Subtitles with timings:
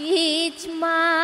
[0.00, 1.19] 1万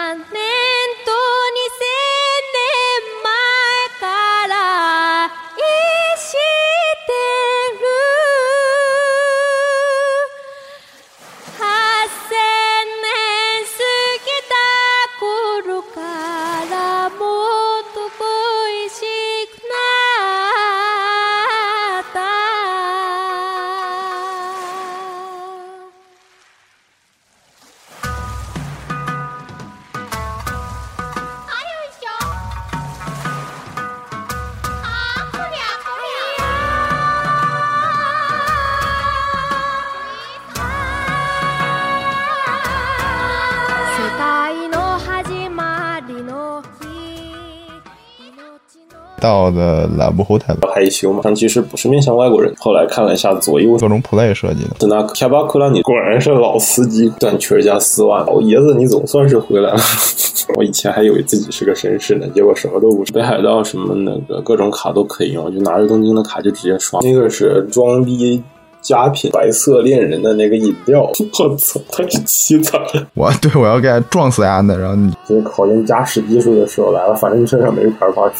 [49.88, 52.52] 的拉布后台害羞嘛，但其实不是面向外国人。
[52.58, 59.78] 后来看了一下左右各种 play 设计的，的那卡巴库拉，你果然是老司机，短裙加丝袜，老爷子你总算是回来了。
[60.56, 63.12] 我以前还以为自己是个绅士呢，结果什么都不是。
[63.12, 67.00] 北海道什么那个各种卡都可以用，我就拿着东京的卡就直接刷。
[67.02, 68.40] 那个是装逼
[68.80, 71.12] 佳品，白色恋人的那个饮料， 我
[71.56, 73.06] 操，太凄惨了！
[73.14, 78.30] 我对我要给他撞死丫的，然后你就是考验驾驶技术的时候来了，反正身上没牌挂。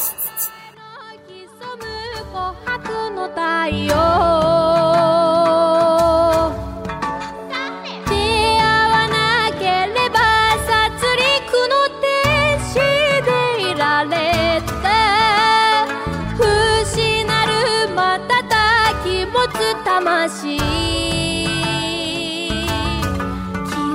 [20.26, 20.58] 魂。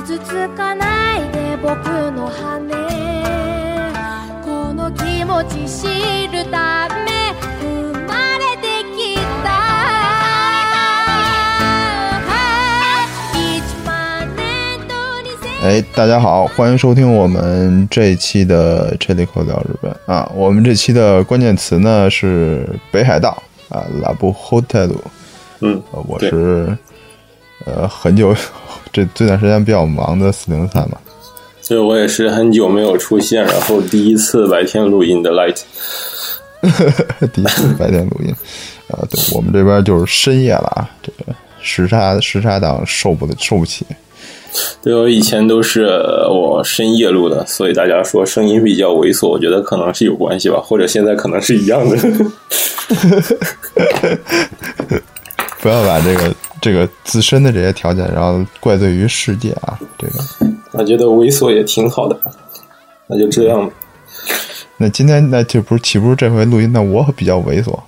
[0.06, 1.76] 傷つかないで僕
[2.12, 2.72] の羽。
[4.44, 6.91] この気持ち知るため
[15.62, 20.28] 哎，大家好，欢迎收听我们这一期的《e i c o 聊日本》啊。
[20.34, 24.90] 我们这期的关键词呢是北海道啊，拉布 hotel。
[25.60, 26.76] 嗯，呃我是
[27.66, 28.36] 呃很久
[28.92, 30.98] 这这段时间比较忙的四零三嘛，
[31.62, 35.62] 所以我也是很久没有出现，然后第一次白天录音的 Light。
[37.32, 38.34] 第一次白天录音
[38.88, 39.06] 啊。
[39.12, 43.86] 对我们这边就是深夜了啊，这个时差时差党受不得受不起。
[44.82, 51.98] 对我以前都是呃我深夜录的，所以大家说声音比较猥琐，我觉得可能是有关系吧，或者现在可能是一样的。
[55.62, 59.80] 不要把这个这个自身的这些条件，然后怪罪于世界啊。
[59.98, 60.14] 这个，
[60.74, 62.20] 我觉得猥琐也挺好的，
[63.08, 63.74] 那就这样吧。
[64.78, 66.72] 那今天那就不是岂不是这回录音？
[66.74, 67.80] 那我比较猥琐。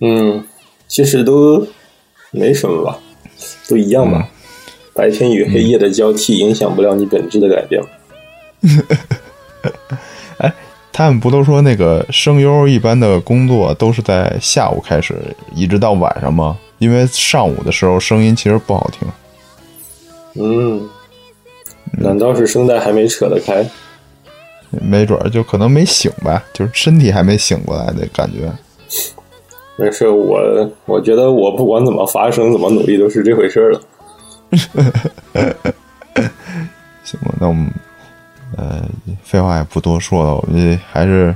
[0.00, 0.42] 嗯，
[0.88, 1.66] 其实都
[2.30, 2.98] 没什么吧，
[3.68, 4.26] 都一样吧。
[4.94, 7.82] 白天与黑夜的交替影响不了你本质的改变。
[10.38, 10.52] 哎
[10.92, 15.16] 他们不都说那个声优一般的工作都是在下午开始，
[15.54, 16.58] 一直到晚上吗？
[16.78, 19.08] 因为上午的时候声音其实不好听。
[20.34, 20.88] 嗯，
[21.92, 23.64] 难道是声带还没扯得开？
[24.82, 28.52] 没准儿就可能没醒吧，就是身体还没醒过来的感觉。
[29.76, 33.80] 没事我我觉得我不管怎么发声，怎么努力都是这回事儿了。
[37.04, 37.70] 行吧，那我们
[38.56, 38.84] 呃，
[39.24, 41.34] 废话也不多说了，我们还是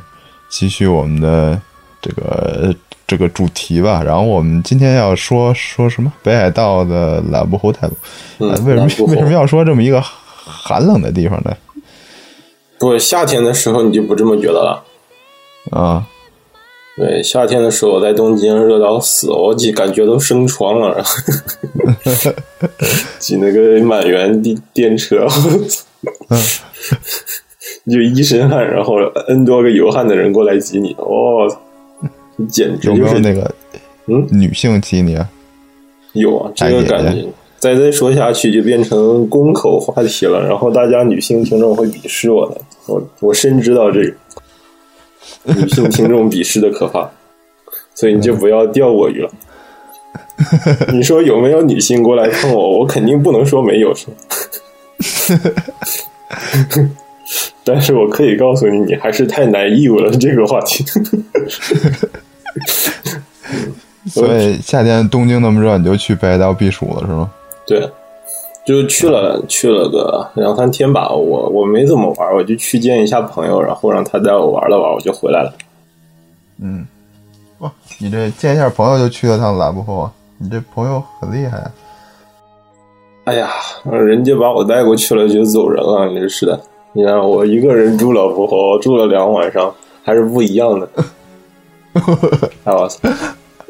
[0.49, 1.61] 继续我们的
[2.01, 2.75] 这个
[3.07, 4.03] 这个主题吧。
[4.03, 6.13] 然后我们今天要说说什么？
[6.23, 7.97] 北海道的懒布侯泰鲁。
[8.39, 11.57] 嗯呃为什么为什么要说这么一个寒冷的地方呢？
[12.79, 14.85] 不，夏天的时候你就不这么觉得了。
[15.71, 16.07] 啊，
[16.97, 22.33] 对，夏天的时候我在东京热到死，我挤感觉都生疮了，然 后
[23.19, 25.27] 挤那个满员电电车，
[27.87, 28.95] 就一身汗，然后
[29.29, 31.47] N 多个有汗的人过来挤你，哦，
[32.49, 33.55] 简直就是有那个
[34.07, 35.29] 嗯女性挤你啊？
[36.15, 37.29] 有啊，这个大姐姐感觉。
[37.59, 44.15] 再再说下去就变成公口话题了，然后大家女性听众会鄙视我的，我我深知道这个
[45.45, 47.09] 女性听众鄙视的可怕，
[47.95, 49.31] 所以你就不要钓我鱼了。
[50.93, 52.79] 你说有没有女性过来碰我？
[52.79, 54.13] 我肯定不能说没有，是吧
[57.65, 60.85] 但是我可以告诉你，你还是太 naive 了这个话题。
[64.09, 67.31] 所以夏天东京那么热，你就去北海道避暑了是吗？
[67.67, 67.91] 对，
[68.67, 71.09] 就去了去了个两三天吧。
[71.09, 75.55] 我我没怎么玩，我就去见一下朋友，然后让他带我玩了玩，我就回来了。
[77.59, 80.13] 哦，你这见一下朋友就去了趟兰布后啊？
[80.39, 81.71] 你这朋友很厉害啊！
[83.25, 83.49] 哎呀，
[83.85, 86.61] 人家把我带过去了就走人了，真是的。
[86.93, 89.75] 你看我一个人住了不后，住了两晚上，
[90.05, 90.89] 还是不一样的。
[92.65, 93.09] 哎我操，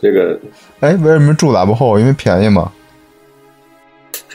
[0.02, 0.36] 这个
[0.80, 1.98] 哎，为什么住兰布后？
[2.00, 2.72] 因为便宜嘛。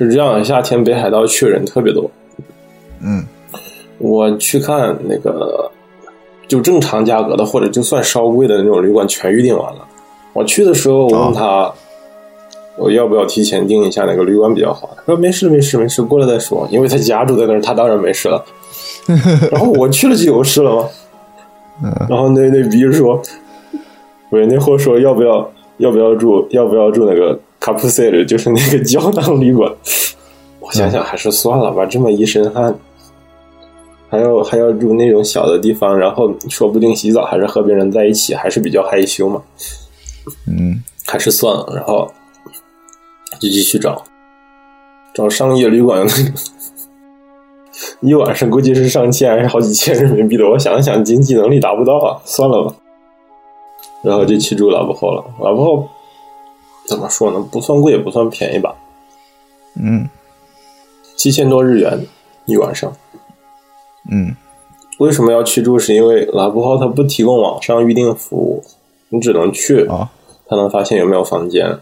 [0.05, 2.09] 是这样，夏天北海道去人特别多。
[3.03, 3.23] 嗯
[3.97, 5.69] 我去看那个，
[6.47, 9.87] 就正常价格的，或者就算稍贵的那种旅馆，全预定完了。
[10.33, 11.71] 我去的时候，我问他，
[12.77, 14.89] 我要不要提前订一下哪个旅馆比较好？
[14.97, 16.67] 他说没事没事没事，过来再说。
[16.71, 18.43] 因为他家住在那儿，他当然没事了。
[19.51, 20.87] 然后我去了就有事了吗？
[22.09, 23.21] 然后那那逼说，
[24.29, 29.71] 不是那货说要不要要不要住要不要住那个卡普塞尔，就是那个胶囊旅馆。
[30.59, 32.75] 我想想还是算了吧，这么一身汗，
[34.09, 39.41] 还要还要住那种小的地方，然后说不定洗澡还是和别人在一起，还是比较害羞嘛，
[40.47, 41.71] 嗯还是算了。
[41.75, 42.11] 然后
[43.39, 44.03] 就继续找，
[45.13, 46.03] 找商业旅馆，
[48.01, 50.49] 一晚上估计是上千还是好几千人民币的。
[50.49, 52.73] 我想了想，经济能力达不到啊，算了吧。
[54.03, 55.23] 然后就去住老婆后了。
[55.39, 55.87] 老婆后
[56.91, 57.39] 怎么说呢？
[57.49, 58.75] 不算贵，也不算便宜吧，
[59.81, 60.07] 嗯
[61.15, 61.97] 七千多日元
[62.45, 62.91] 一晚上。
[64.11, 64.35] 嗯
[64.99, 65.79] 为什么要去住？
[65.79, 68.63] 是因为拉布号它不提供网上预订服务，
[69.09, 70.11] 你只能去，啊
[70.47, 71.79] 才能发现有没有房间。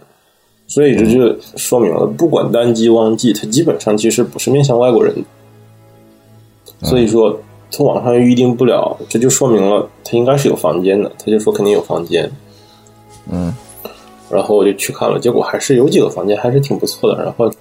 [0.67, 6.87] 所以这就说明了，不管淡季旺季，它基本上其实不是面向外国人的。
[6.87, 7.37] 所以说，
[7.71, 11.11] 从网上预定不了，这就说明了它应该是有房间的。
[11.17, 12.31] 他就说肯定有房间，
[13.31, 13.53] 嗯
[14.31, 17.23] 然后我就去看了，结果还是有几个房间还是挺不错的。
[17.23, 17.51] 然后，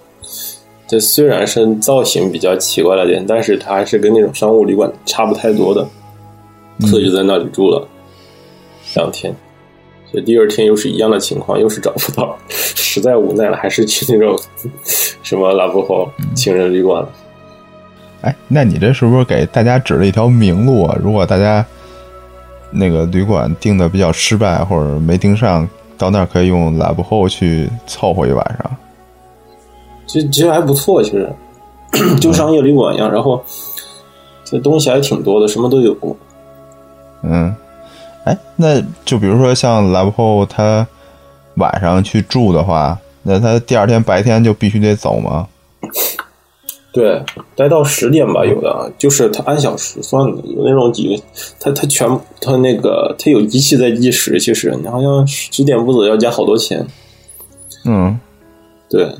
[0.87, 5.87] 这虽然是造型比较奇怪了点，但是它还是跟那种商务旅馆差不太多的，
[6.87, 7.87] 所以就在那里住了
[8.94, 9.35] 两天。
[10.11, 14.38] 所以第二天又是一样的情况，又是找不到，实在无奈了，还是去那种
[15.23, 17.11] 什么拉布豪情人旅馆了。
[18.23, 20.99] 哎，那你这是不是给大家指了一条明路啊？
[21.03, 21.65] 如果大家
[22.70, 25.69] 那个旅馆订的比较失败或者没订上，
[25.99, 28.77] 到那儿可以用 Lab 后去凑合一晚上。
[30.06, 31.31] 其实其实还不错，其实
[32.21, 33.43] 就商业旅馆一样，然后
[34.45, 35.95] 这东西还挺多的，什么都有。
[37.23, 37.55] 嗯，
[38.25, 40.87] 哎，那就比如说像 Lab 后，他
[41.56, 45.47] 晚上去住的话，那他第二天白天就必须得走吗？
[46.90, 47.23] 对，
[47.55, 51.23] 待到十点吧，有的啊就是他按小时算的，有那种几个，
[51.61, 52.08] 它它全
[52.40, 56.87] 他那个他有机器在计时，其实你好像十点不走要加好多钱。
[57.85, 58.19] 嗯，
[58.88, 59.14] 对，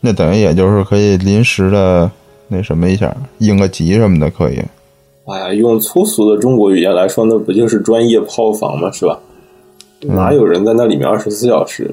[0.00, 2.10] 那等于也就是可以临时的
[2.48, 4.62] 那什么一下，应个急什么的可以。
[5.26, 8.90] 哎呀，用粗俗的中国语言来说，那不就是专业炮房吗？
[8.92, 9.18] 是吧？
[10.02, 11.90] 哪有人在那里面二十四小时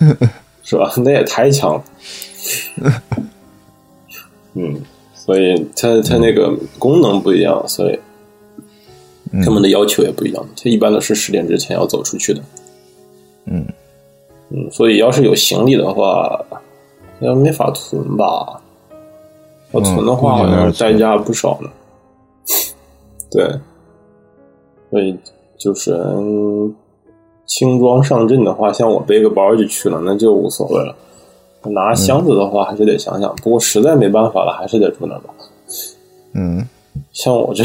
[0.00, 0.18] 的？
[0.64, 0.92] 是吧？
[0.96, 1.84] 那也太强了。
[4.56, 4.80] 嗯，
[5.14, 7.98] 所以它它那个功能不一样，所以
[9.44, 10.42] 他们的要求也不一样。
[10.56, 12.40] 它一般都是十点之前要走出去的。
[13.44, 13.66] 嗯
[14.50, 16.42] 嗯，所以要是有行李的话，
[17.20, 18.60] 要没法存吧？
[19.72, 21.68] 要存的话，嗯估计有点代价不少呢。
[23.30, 23.44] 对，
[24.90, 25.18] 所以
[25.58, 26.74] 就是嗯
[27.44, 30.96] 轻装上阵的话，像我背个包就去了，那就无所谓了。
[31.72, 33.34] 拿箱子的话，还是得想想。
[33.36, 35.30] 不过实在没办法了，还是得住那儿吧。
[36.34, 36.66] 嗯，
[37.12, 37.64] 像我这，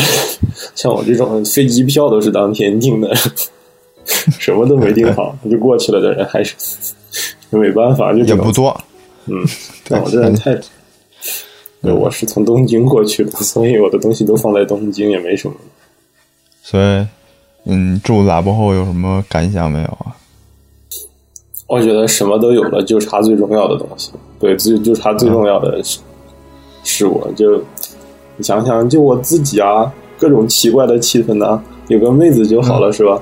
[0.75, 3.13] 像我这种飞机票都是当天订的，
[4.39, 6.55] 什么都没订好就过去了的人，还是
[7.49, 8.75] 没办法，就也不多。
[9.25, 9.37] 嗯，
[9.89, 10.53] 但我这人太，
[11.81, 15.55] 对，我是从东京过去的，所以我的东西都放在东京，也没什么。
[16.63, 17.07] 所以，
[17.65, 20.15] 嗯，住喇叭后有什么感想没有啊？
[21.71, 24.11] 我觉得什么都有了，就差最重要的东西。
[24.37, 25.99] 对，最就差最重要的是，
[26.83, 27.63] 是我就
[28.35, 33.21] 你想想，就我自己啊，各种奇怪的气氛呐、有个妹子就好了，是吧？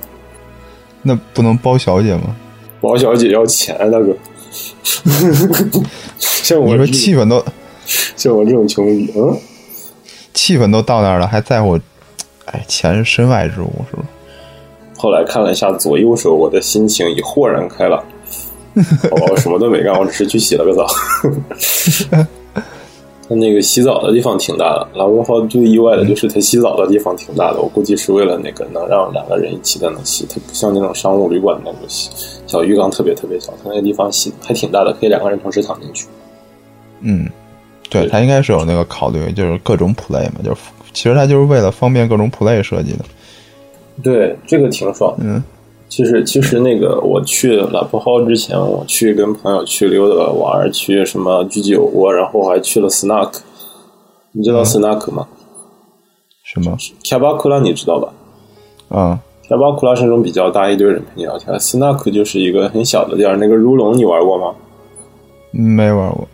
[1.03, 2.35] 那不能包小姐吗？
[2.81, 4.17] 包小姐要钱，大哥。
[6.17, 7.45] 像我你说这气氛都
[8.15, 9.37] 像我这种穷逼，嗯，
[10.33, 11.77] 气氛都到那儿了，还在乎？
[12.45, 14.03] 哎，钱是身外之物，是吧？
[14.97, 18.03] 后来看了一下左右手，我的心情已豁然开朗。
[18.75, 20.87] 我 什么都没干，我只是去洗了个澡。
[23.27, 32.09] 他那个洗澡的地方挺大的，然后最意外的就是他洗澡的地方挺大的，我估计是为了那个能让两个人一起在那洗，他不像那种商务旅馆那种洗
[32.47, 36.07] 小浴缸特别特别小，他那个地方洗还挺大的，可以两个人同时躺进去。
[37.01, 37.29] 嗯，
[37.87, 40.61] 对，他应该是有那个考虑，就是各种 play 嘛，就是
[40.91, 43.05] 其实他就是为了方便各种 play 设计的。
[44.01, 45.23] 对，这个挺爽的。
[45.23, 45.43] 嗯
[45.89, 53.39] 其实其实那个我去拉普号之前，我去跟朋友去溜达玩儿，去什么居酒屋，然后还去了 Snack。
[54.31, 55.27] 你知道 Snack 吗？
[56.43, 56.77] 什么？
[57.03, 58.13] 卡巴库拉你知道吧？
[58.89, 59.19] 啊，
[59.49, 63.35] 卡巴库拉是那种比较大一堆人陪你聊天，Snack 就是一个很小的店儿。
[63.37, 64.53] 那个如龙你玩过吗？
[65.51, 66.27] 没玩过。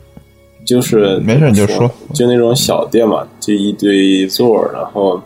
[0.66, 5.22] 就是没事你就说，就那种小店嘛，就一堆座，然后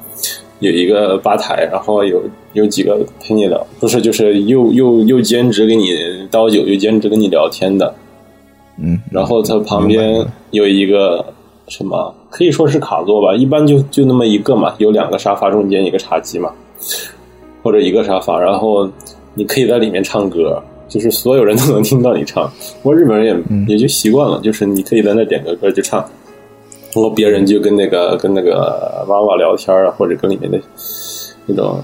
[0.59, 2.21] 有一个吧台，然后有
[2.53, 5.95] 有几个陪你聊，不是就是又又又兼职给你
[6.29, 7.93] 倒酒，又兼职跟你聊天的。
[8.81, 11.25] 嗯，然后它旁边有一个
[11.67, 16.51] 什么，可以说是卡座吧，一般就就那么一个嘛，有两个沙发中间一个茶几嘛，
[17.61, 18.89] 或者一个沙发，然后
[19.33, 22.49] 你可以在里面唱歌，就是所有人都能听到你唱。
[22.81, 23.25] 不过日本人
[23.67, 26.03] 也、也就习惯了，就是你可以在那点个歌就唱，
[26.93, 30.59] 然后别人就跟那个跟那个妈妈聊天啊，或者跟里面的
[31.45, 31.79] 那种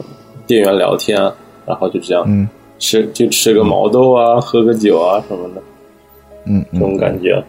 [0.48, 1.34] 店员聊天啊，
[1.66, 2.48] 然后就这样嗯
[2.80, 5.62] 吃就吃个毛豆啊，喝个酒啊什么的。
[6.48, 7.44] 嗯这种嗯，感觉。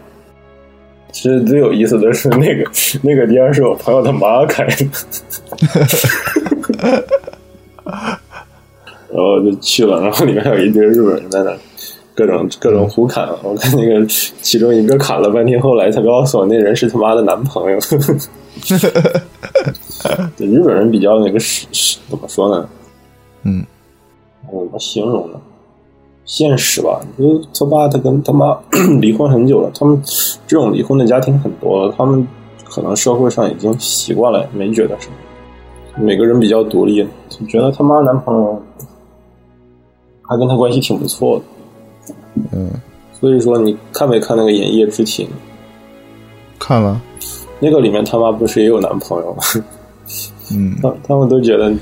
[1.11, 2.69] 其实最有意思的是那个
[3.01, 4.85] 那个店是我朋友他妈开的，
[9.09, 11.51] 然后就去了，然后里面还有一堆日本人在那
[12.17, 13.29] 各种各种胡侃。
[13.43, 14.03] 我看那个
[14.41, 17.77] 其中一个砍了半天，后来他告诉我那人是他妈的男朋友。
[20.35, 22.67] 对日本人比较那个是是怎么说呢？
[23.43, 23.63] 嗯，
[24.49, 25.39] 我怎么形容呢？
[26.25, 28.57] 现实吧，就他爸他跟他妈
[28.99, 30.01] 离婚很久了，他们
[30.47, 32.27] 这种离婚的家庭很多，他们
[32.65, 35.13] 可能社会上已经习惯了，没觉得什么。
[36.03, 38.61] 每个人比较独立，就觉得他妈男朋友
[40.23, 41.45] 还跟他关系挺不错的。
[42.51, 42.71] 嗯，
[43.19, 45.25] 所以说你看没看那个《演夜之庭》？
[46.59, 47.01] 看了。
[47.59, 49.43] 那个里面他妈不是也有男朋友吗？
[50.53, 51.73] 嗯， 他他们都觉得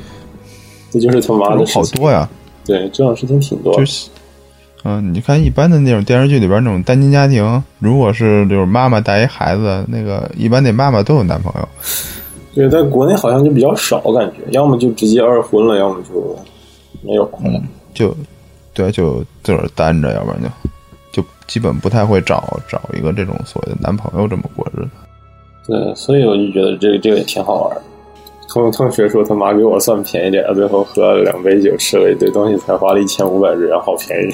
[0.92, 1.82] 这就是他妈的事情。
[1.82, 2.30] 好多呀，
[2.66, 3.80] 对，这种事情挺多的。
[3.80, 4.10] 就是，
[4.84, 11.68] 嗯，你看一般的那种电视剧里边那种单亲家庭，如果是就是妈妈带一孩子，那个一般那妈妈都有男朋友。
[12.54, 16.36] 对，在国内好像就比较少，感觉要么就直接二婚了，要么就
[17.02, 17.62] 没有嗯。
[17.94, 18.16] 就
[18.75, 24.89] 对，就自个儿单着，要不然就就基本不太会找找一个这种所谓的男朋友这么过日子。
[25.65, 27.82] 对，所以我就觉得这个这个也挺好玩儿。
[28.48, 34.32] 同同学说他妈给我算便宜点，最后喝了两杯酒，吃了一堆东西，才花了一千五百日元，好便宜。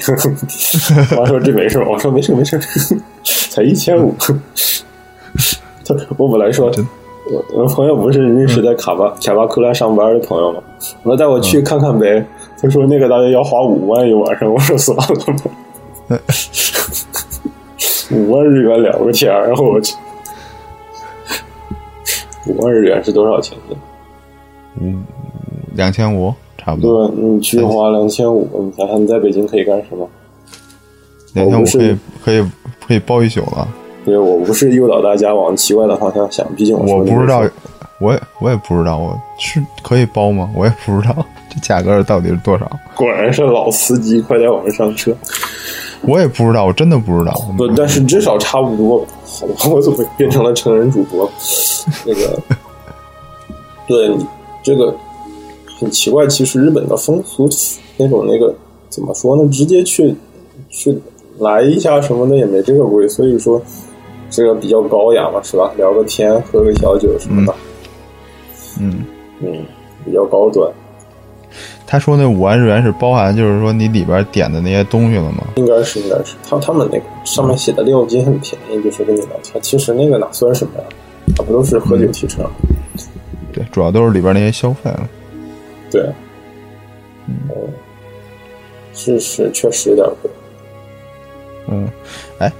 [1.16, 2.60] 妈说这没事，我说没事没事儿，
[3.50, 4.14] 才一千五。
[5.86, 6.70] 他我本来说
[7.30, 10.62] 我我朋友不是认识在卡巴、卡巴库拉上班的朋友吗？
[11.04, 12.24] 我说带我去看看呗。
[12.62, 16.20] 他说那个大约要花五万一晚上，我说算了吧。
[18.12, 19.94] 五万日元聊个天儿，然后我去。
[22.46, 23.76] 五万日元是多少钱呢？
[24.80, 25.04] 嗯，
[25.74, 30.08] 两千五差不多，对，你去花两千五，你想想你在北京可以干什么？
[31.34, 32.50] 两千五可以可以
[32.86, 33.66] 可以包一宿了。
[34.04, 37.42] 对我不是诱导大家往奇怪的方向想，毕竟我我不知道，
[38.00, 40.50] 我也我也不知道，我是可以包吗？
[40.54, 45.14] 我也不知道这价格到底是多少，果然是老司机，快点我们上车。
[46.02, 47.32] 我也不知道，我真的不知道。
[47.56, 49.06] 不，但是至少差不多。
[49.24, 51.30] 好吧，我怎么变成了成人主播？
[52.06, 52.40] 那个，
[53.86, 54.10] 对
[54.62, 54.94] 这个
[55.78, 56.26] 很奇怪。
[56.26, 57.48] 其实日本的风俗
[57.96, 58.54] 那种那个
[58.88, 59.48] 怎么说呢？
[59.50, 60.14] 直接去
[60.70, 60.98] 去
[61.38, 63.60] 来一下什么的也没这个贵，所以说
[64.30, 65.72] 这个比较高雅嘛，是吧？
[65.76, 67.54] 聊个天，喝个小酒什么的，
[68.80, 69.04] 嗯，
[69.40, 69.64] 嗯，
[70.04, 70.68] 比较高端。
[71.92, 75.44] 他说那五万日元是包含，就是说你里边点的那些东西了吗？
[75.56, 79.60] 应该是应该是，他他们那个上面写的料金很便宜，就是跟你聊天。
[79.60, 80.84] 其实那个哪算什么呀？
[81.36, 82.50] 它不都是喝酒提成？
[83.52, 85.06] 对，主要都是里边那些消费了。
[85.90, 86.02] 对，
[87.28, 87.36] 嗯，
[88.94, 90.30] 是是，确实有点贵。
[91.68, 91.86] 嗯，
[92.38, 92.50] 哎，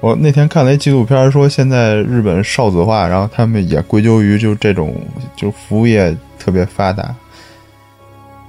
[0.00, 4.96] 我那天看了一纪录片，说现在日本少子化，然后他们也归咎于就这种
[5.36, 7.14] 就服务业特别发达。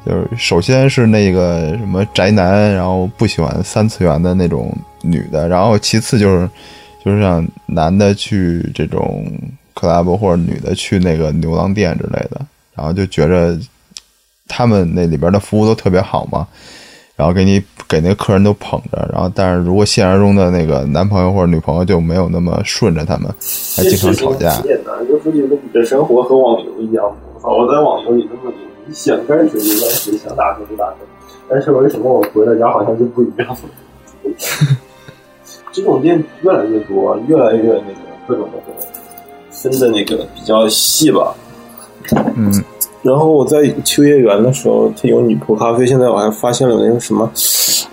[0.06, 6.50] 就是首先是那个什么宅男，然后不喜欢三次元的那种女的，然后其次就是
[7.04, 9.26] 就是让男的去这种
[9.76, 12.42] club 或者女的去那个牛郎店之类的，
[12.76, 13.58] 然后就觉着
[14.48, 16.46] 他们那里边的服务都特别好嘛，
[17.16, 23.34] 然后给你给那客人都捧着，然后但是如果现实中的那个男朋友或者女朋友就没有那么顺着他们，
[23.76, 24.50] 还经常吵架。
[24.62, 27.06] 简单，就是你的你的生活和网游一样。
[27.46, 28.54] 我在网游里这么，
[28.92, 31.08] 想干什么就干什么，想打什么就打什么。
[31.50, 33.56] 但是为什么我回了家好像就不一样？
[35.72, 38.80] 这种店越来越多，越来越那个各种那个
[39.50, 41.36] 分的那个比较细吧。
[42.36, 42.52] 嗯，
[43.02, 45.86] 然后我在秋叶原的时候，它有女仆咖啡。
[45.86, 47.30] 现在我还发现了那个什么，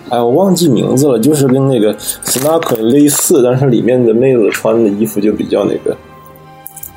[0.09, 5.95] 哎，我忘记名字了，就是跟那个 Snack 类似，但是里面的妹子穿的衣服就比较那个，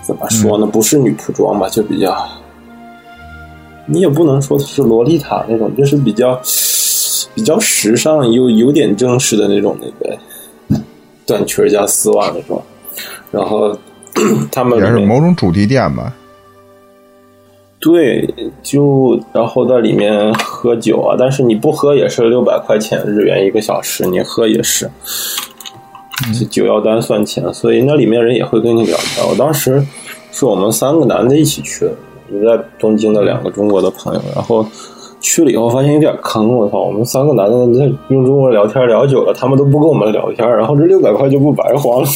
[0.02, 0.66] 怎么说呢？
[0.66, 2.14] 不是女仆装吧，就比较，
[3.86, 6.40] 你也不能说是洛丽塔那种，就是比较
[7.34, 10.18] 比较时尚又有点正式的那种那个
[11.26, 12.62] 短裙加丝袜那种。
[13.30, 13.76] 然后
[14.52, 16.14] 他们也是某种主题店吧。
[17.80, 18.26] 对，
[18.62, 24.90] 就然后在里面喝酒啊，但是你不喝也是六百块钱日元一个小时，你喝也是，
[26.48, 29.26] 酒要单算钱，所以那里面人也会跟你聊天。
[29.28, 29.84] 我当时
[30.32, 31.92] 是我们三个男的一起去的，
[32.30, 34.66] 在东京的两个中国的朋友，然后
[35.20, 36.80] 去了以后发现有点坑，我操！
[36.80, 42.06] 我们三个男的在用中国聊天聊久了，他们都不跟我们聊天，然后这六百块就不白花了。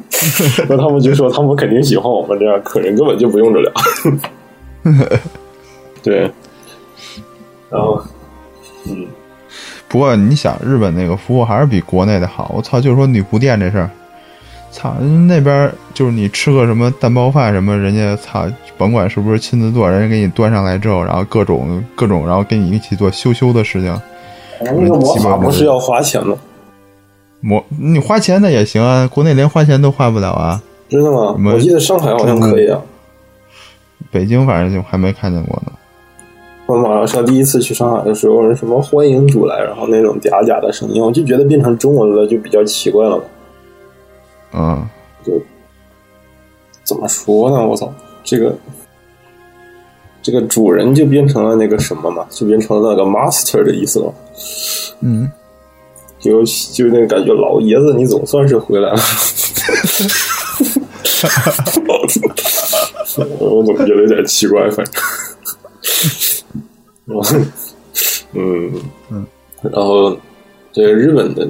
[0.68, 3.72] 那他们就说他们肯定喜欢我们这样客人，根本就不用着聊。
[6.02, 6.30] 对，
[7.70, 8.00] 然后，
[8.86, 9.06] 嗯，
[9.88, 12.52] 不过你想，日本那个服务还是比国内的好。
[12.56, 13.90] 我操，就是说女仆店这事儿，
[14.70, 14.94] 操，
[15.26, 18.46] 那边就是你吃个什么蛋包饭什么，人家操，
[18.76, 24.00] 甭管是不是亲自做，人家给你端上来之后，然后各种各种，然后跟你一起做羞羞的事情。
[24.60, 26.36] 那个魔法不是要花钱吗？
[27.40, 30.60] 魔，你花钱那也行啊，国内连花钱都花不了啊。
[30.88, 31.36] 真的吗？
[31.52, 32.80] 我记得上海好像可以啊。
[34.10, 35.72] 北京反正就还没看见过呢。
[36.66, 43.22] 我马上上第一次去上海的时候，什么欢迎主来，然后那种嗲嗲的声音，我就觉得变成中文了就比较奇怪了。
[44.52, 44.88] 嗯，
[45.24, 45.40] 就
[46.84, 47.66] 怎么说呢？
[47.66, 47.92] 我操，
[48.24, 48.56] 这个
[50.22, 54.14] 这个主人就变成了那个什么嘛，就变成了那个 master 的意思了。
[55.00, 55.30] 嗯，
[56.18, 59.00] 就就那个感觉，老爷子你总算是回来了。
[63.40, 64.70] 我怎么觉得有点奇怪？
[64.70, 65.02] 反正，
[68.34, 68.72] 嗯
[69.10, 69.26] 嗯，
[69.62, 70.16] 然后
[70.72, 71.46] 这个日本的，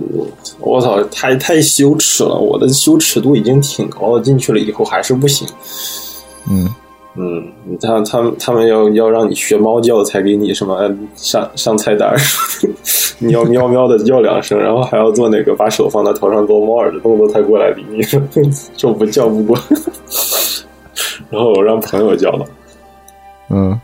[0.61, 2.35] 我操，太太羞耻了！
[2.37, 5.47] 我的羞耻度已经挺高了，进去了以后还是不行。
[6.51, 6.69] 嗯
[7.21, 12.15] 嗯，他他们他们要要让你学猫叫才给你什么上上菜单，
[13.19, 18.03] 你 要喵喵的叫两声，然后还要做那个把手放到头上做猫耳的动作才过来理你，
[18.77, 19.59] 就不叫不过。
[21.31, 22.47] 然后我让朋友叫了，
[23.51, 23.81] 嗯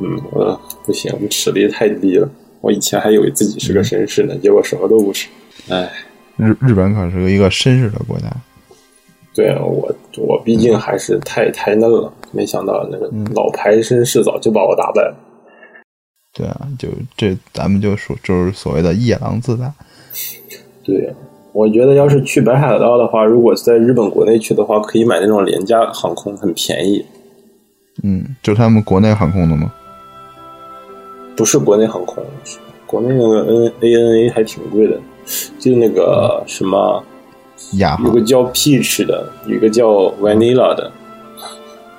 [0.00, 2.28] 嗯，我不行，我实力太低了。
[2.60, 5.28] 我以前还以为自己是个绅士呢，结果什么都不是。
[5.68, 5.90] 哎，
[6.38, 8.26] 日日本可是一个绅士的国家。
[9.34, 15.16] 对啊，我我毕竟还是太太嫩了，没想到那个老牌绅士早就把我打败了。
[16.32, 19.72] 对啊，就这咱们就说就是所谓的夜郎自大。
[20.82, 21.12] 对呀。
[21.52, 27.04] 我觉得要是去北海道的话，如果在日本国内去的话，可以买那种廉价航空，很便宜。
[28.04, 29.72] 嗯，就他们国内航空的吗？
[31.34, 32.22] 不是国内航空，
[32.86, 35.00] 国内那个 N A N A 还挺贵的，
[35.58, 37.02] 就那个什么，
[37.74, 39.88] 雅有个叫 Peach 的，有一个叫
[40.20, 40.90] Vanilla 的。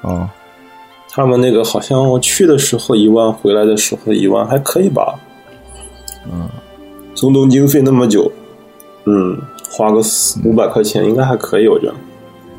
[0.01, 0.29] 哦，
[1.09, 5.19] 他们那个好像我去的时候一万，回来的时候一万，还可以吧？
[6.31, 6.49] 嗯，
[7.15, 8.31] 从东京飞那么久。
[9.05, 11.95] 嗯，花个四五百块钱应该还可以，我觉得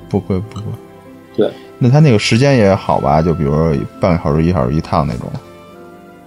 [0.08, 0.64] 不贵不贵。
[1.36, 3.22] 对，那他那个时间也好吧？
[3.22, 5.30] 就比如说半个小时、一小时一趟那种。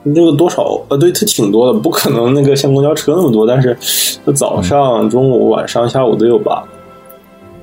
[0.04, 0.80] 那个多少？
[0.90, 3.48] 呃，对，它挺多的，不可能那个像公交车那么多。
[3.48, 3.76] 但是，
[4.34, 6.64] 早上、中午、晚上、下午都有吧？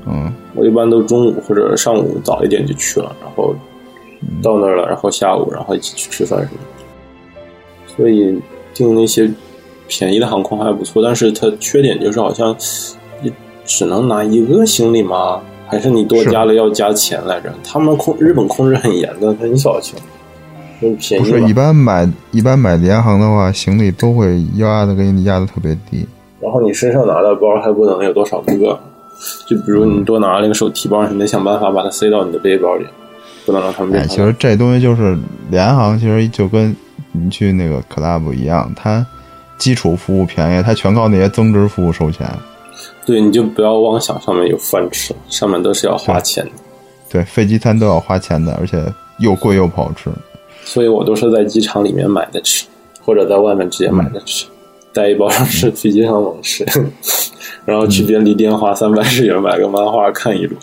[0.07, 3.55] 嗯，我一般都中午或者上午早一点就去了，然后
[4.43, 7.95] 到那儿了，然后下午然后一起去吃饭什么的。
[7.97, 8.41] 所以
[8.75, 9.31] 订那些。
[9.93, 12.55] 便宜的航空还不错，但是它缺点就是好像
[13.23, 13.33] 你
[13.65, 15.41] 只能拿一个行李吗？
[15.67, 17.53] 还是你多加了要加钱来着？
[17.65, 19.97] 他们控日本控制很严的，很小心。
[20.81, 26.07] 便宜不是一般买一般买联航的话，行李都会压的给你压的特别低。
[26.41, 28.81] 然后你身上拿的包还不能有多少个，
[29.47, 32.87] 就比如你多拿了个手提包，你得想办法把它塞到你的背包里，
[33.45, 33.99] 不能让他们。
[33.99, 35.17] 哎，其实这东西就是
[35.51, 36.75] 联航，其实就跟
[37.13, 39.07] 你去那个 club 一样，它。
[39.59, 42.27] 基础服务便宜，它全靠那些增值服务收钱。
[43.05, 46.51] 对，你就不要妄想上面有饭吃，上面都是要花钱的。
[47.11, 48.83] 对，飞机餐都要花钱的，而且
[49.19, 50.09] 又贵又不好吃。
[50.73, 52.65] 所以我都是在机场里面买的吃，
[53.05, 54.47] 或者在外面直接买的吃，
[54.93, 56.65] 带一包上是飞机场猛吃，
[57.67, 60.57] 然后去便利店花三百日元买个漫画看一路。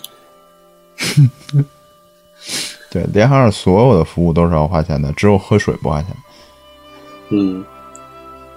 [2.90, 6.16] 对，联航上所有的服务都是要花钱的，只有喝水不花钱。
[7.28, 7.62] 嗯。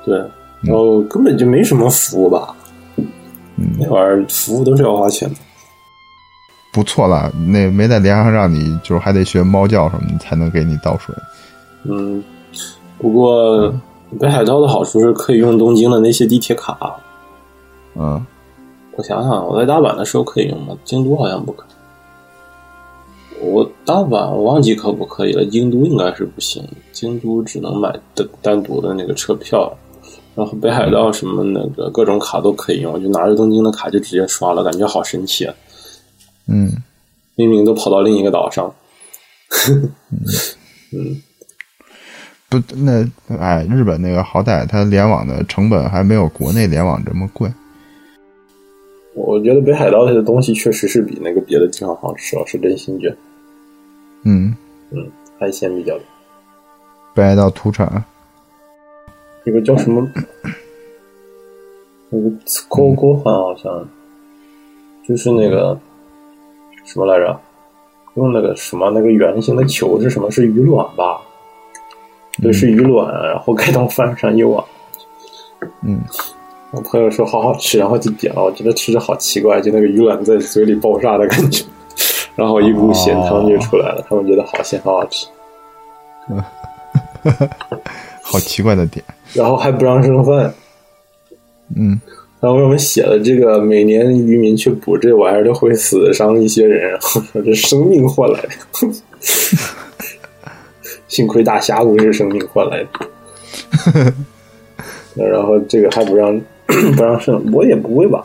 [0.06, 0.18] 对，
[0.62, 2.56] 然后根本就没什么服务吧，
[3.78, 5.36] 那玩意儿服务都是要花钱的。
[6.72, 11.14] 不错了，那没在连上让你就是还得学猫叫什么，才能给你倒水。
[11.84, 12.24] 嗯，
[12.98, 13.74] 不过
[14.20, 16.78] 北海道的好处是可以用东京的那些地铁卡。
[17.96, 18.26] 嗯，
[18.96, 20.78] 我想想，我在大阪的时候可以用吗？
[20.86, 23.44] 京都好像不可以。
[23.44, 29.70] 我大阪我忘记可不可以了，京都应该是不行，京都只能买单单独的那个车票。
[30.36, 35.54] 然后北海道什么那个各种卡都可以用，就拿着东京的卡就直接刷了，感觉好神奇啊！
[36.48, 36.72] 嗯，
[37.36, 38.74] 明明都跑到另一个岛上。
[40.92, 41.22] 嗯，
[42.50, 43.06] 不，那
[43.38, 47.52] 哎，日本那个好歹它联网的成本还没有国内联网这么贵。
[49.14, 53.18] 我觉得北海道它的东西确实是比那个别的地方好吃，我是真心觉得。
[54.24, 54.56] 嗯
[54.92, 56.04] 嗯，海鲜比较多。
[57.14, 58.06] 北海道土产，
[59.44, 60.10] 那个叫什么？
[62.10, 63.88] 那个刺锅锅饭好像
[65.08, 65.80] 就是那个
[66.86, 67.40] 什么来着？
[68.16, 70.30] 用那个什么那个圆形的球是什么？
[70.30, 71.22] 是鱼卵吧？
[72.42, 74.64] 对，是鱼卵，然后盖到饭上一碗。
[75.82, 76.02] 嗯，
[76.72, 78.44] 我朋友说好好吃，然后就点了。
[78.44, 81.64] 我觉得吃着好奇怪，就那个鱼卵在嘴里爆炸的感觉，
[82.36, 84.06] 然后一股咸汤就出来了。
[84.10, 85.28] 他们觉得好咸，好好吃。
[86.30, 86.44] 嗯
[88.24, 89.04] 好奇怪的点。
[89.34, 90.54] 然后还不让剩饭。
[91.76, 92.00] 嗯，
[92.42, 98.50] 然后我们写了这个，每年渔民去捕这玩意儿都会死伤一些人，然后说这生命换来的。
[101.08, 104.14] 幸亏大峡谷是生命换来的。
[105.14, 106.42] 然后这个还不让
[106.96, 108.24] 不让剩，我也不会吧？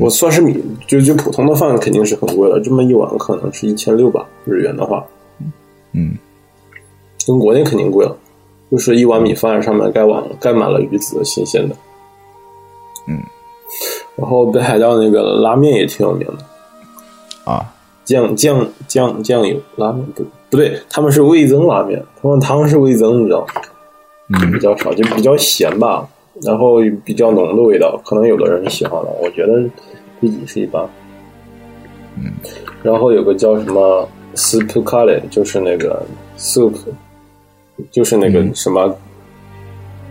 [0.00, 5.04] 我算是米，就就普通的饭肯定是很贵了，这么一碗可能是一千六吧，日元的话。
[5.92, 6.16] 嗯，
[7.26, 8.16] 跟国内肯定贵了，
[8.70, 11.74] 就是一碗米饭上面盖碗盖满了鱼子，新鲜的。
[13.06, 13.18] 嗯，
[14.16, 17.72] 然后北海道那个拉面也挺有名的啊，
[18.04, 23.46] 酱酱酱酱油拉面不不对，他们是味增拉面，他们汤是味增，你知道吗？
[24.28, 26.08] 嗯比较少，就比较咸吧，
[26.42, 29.62] 然后比较浓的味道，可能有的人喜欢了，我觉得
[30.20, 30.82] 自己是一般。
[32.16, 32.32] 嗯，
[32.82, 36.02] 然后有个叫什么 soup l e 就是那个
[36.38, 36.72] soup，
[37.90, 38.96] 就是那个什么、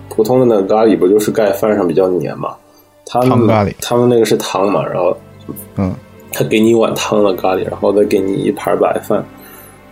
[0.10, 2.56] 普通的那个咖喱，不就是盖饭上比较黏嘛？
[3.06, 5.16] 他们汤咖喱他们那个是汤嘛，然后
[5.76, 5.94] 嗯
[6.32, 9.24] 他给你一碗汤的咖喱，然后再给你一盘白饭。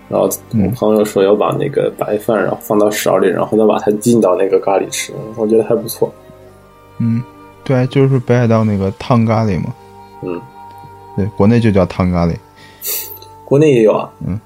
[0.09, 6.13] 然后我朋友说要把那个白饭，然后放到勺里，然后再把它浸到那个咖喱吃，我觉得还不错。
[6.97, 7.23] 嗯，
[7.63, 9.73] 对，就是北海道那个汤咖喱嘛。
[10.21, 10.41] 嗯，
[11.15, 12.35] 对，国内就叫汤咖喱，
[13.45, 14.37] 国内也有啊，嗯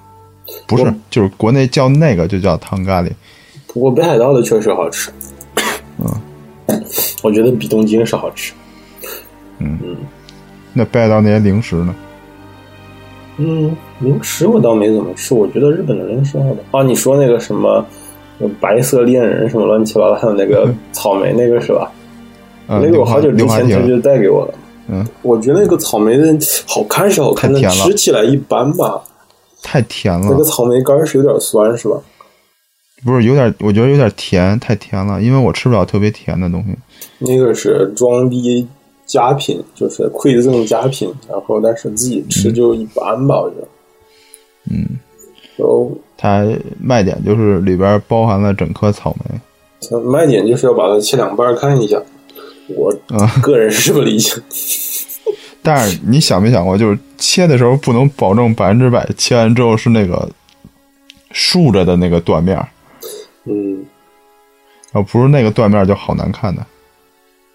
[0.67, 3.09] 不是，就是国内叫那个就叫汤咖喱。
[3.65, 5.11] 不过北海道的确实好吃。
[5.97, 6.05] 嗯，
[7.21, 8.53] 我觉得比东京是好吃。
[10.73, 11.95] 那北海道那些零食呢？
[13.37, 16.83] 嗯，零食我倒没怎么吃，我觉得日本的零食好的啊。
[16.83, 17.85] 你说那个什么
[18.59, 21.91] 白色恋人什么乱七八糟，还有那个 草莓那个是吧？
[22.67, 24.53] 嗯，那个我好久之前他就带给我了。
[24.87, 29.01] 嗯，我觉得那个草莓的好看是好看，但吃起来一般吧。
[29.63, 31.97] 太甜了那个，草莓干是有点酸是吧？
[33.05, 36.75] 不是有点，我觉得有点甜，太甜了，因为我吃不了特别甜的东西。
[37.19, 38.67] 那个是装逼
[39.05, 43.67] 佳品，就是馈赠佳品，然后但是自己吃就一般吧，我觉得。
[44.71, 44.97] 嗯，
[45.55, 46.43] 然后它
[46.81, 49.39] 卖点就是里边包含了整颗草莓。
[49.87, 52.01] 它卖点就是要把它切两半看一下，
[52.67, 54.41] 我啊个人是这么理解。
[55.61, 60.27] 但是你想没想过，就是切的时候不能保证百分之百切完之后是那个
[61.31, 62.67] 竖着的那个断面儿，
[63.45, 63.85] 嗯，
[64.93, 66.65] 要不是那个断面就好难看的。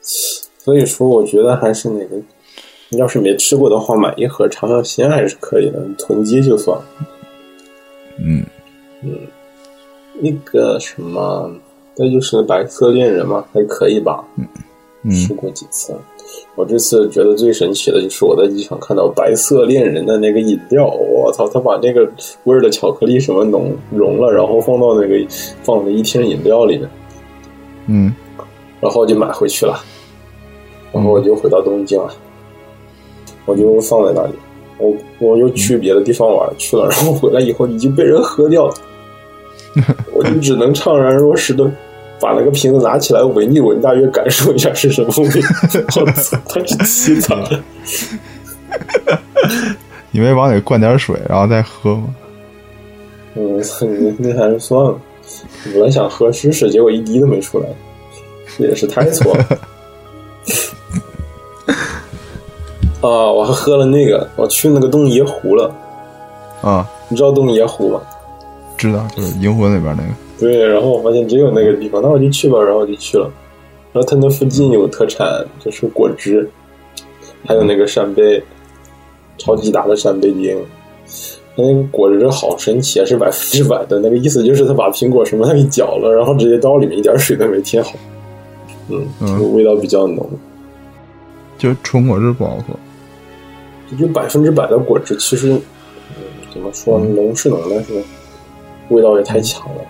[0.01, 2.17] 所以说我觉得还是那个，
[2.91, 6.85] 要是没吃过的话，买一盒尝尝鲜还是可以的，囤积就算了。
[8.23, 8.45] 嗯
[10.21, 11.51] 那个什么，
[11.97, 14.23] 那就是白色恋人嘛，还可以吧。
[15.11, 15.95] 吃嗯过几次。
[16.55, 22.09] 我这次觉得最神奇的就是我在机场看到白色恋人的那个饮料，我操，他把那个
[22.45, 25.15] 味儿的巧克力什么浓融了，然后放到那个
[25.63, 26.91] 放了一听饮料里面，
[27.87, 28.15] 嗯。
[28.81, 29.79] 然后就买回去了，
[30.91, 32.09] 然后我就回到东京了，
[33.45, 34.33] 我就放在那里，
[34.79, 38.75] 我我又去别的地方玩去了，然后回来以后已经被人喝掉了，
[40.17, 41.71] 我就只能怅然若失的
[42.21, 45.25] 把那个瓶子拿起来闻一闻，大约感受一下是什么味。
[45.97, 47.49] 我操，太凄惨了！
[50.13, 52.15] 你没往里灌点水，然后再喝吗？
[53.35, 53.63] 嗯，
[54.19, 54.99] 那那还是算了。
[55.73, 57.67] 本来想喝试试，结果一滴都没出来，
[58.59, 59.47] 这也是太错了。
[63.01, 65.75] 啊，我还喝了那个，我去那个洞爷湖了。
[66.61, 68.01] 啊，你知道洞爷湖吗？
[68.77, 70.11] 知道，就是银魂里边那个。
[70.41, 73.31] 对，然后我发现只有那个地方，那我就去吧，然后我就去了。
[73.93, 76.49] 然后它那附近有特产，就是果汁，
[77.45, 78.43] 还有那个扇贝，
[79.37, 80.57] 超级大的扇贝丁。
[81.57, 83.99] 它那个果汁好神奇啊，是百分之百的。
[83.99, 87.93] 那个意思就是他把苹果什么的给搅了，然后直接倒里面，一点水都没添好。
[88.89, 90.27] 嗯，这个味道比较浓。
[91.59, 93.97] 就纯果汁不好喝。
[93.99, 96.23] 就百分之百的果汁，其实，嗯，
[96.55, 96.99] 怎么说？
[96.99, 98.01] 浓是浓，但是
[98.89, 99.83] 味道也太强了。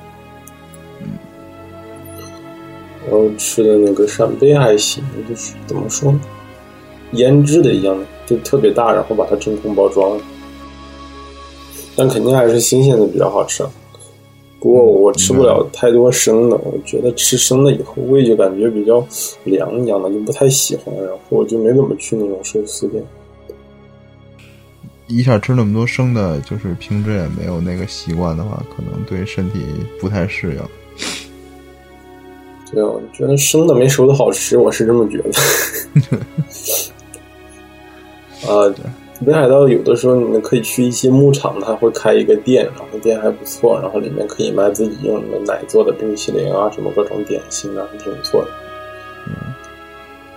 [3.10, 6.20] 然后吃的那个扇贝还行，就是怎么说呢？
[7.14, 10.16] 腌制的一样，就特别大，然后把它真空包装。
[11.96, 13.64] 但肯定还是新鲜的比较好吃。
[14.60, 19.04] 不过我吃不了太多生的，我觉得吃生的以后胃就感觉比较
[19.44, 20.94] 凉一样的，就不太喜欢。
[20.94, 23.02] 然后我就没怎么去那种寿司店。
[25.08, 29.58] 一下吃那么多生的，就是平时也没有那个习惯的话，可能对身体
[30.00, 30.62] 不太适应。
[32.72, 35.30] 对，我觉得生的没熟的好吃，我是这么觉得。
[38.48, 38.72] 啊，
[39.26, 48.48] 北海道有的时候你们可以去一些牧场，他会开一个店，然后店还不错，然后里面可以卖自己用的奶做的冰淇淋啊，什么各种点心啊，挺不错的。
[49.26, 49.32] 嗯，